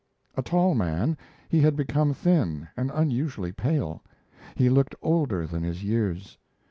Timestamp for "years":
5.83-6.39